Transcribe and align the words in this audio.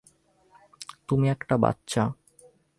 তুমি 1.07 1.25
একটা 1.29 1.55
বাচ্চা। 1.57 2.03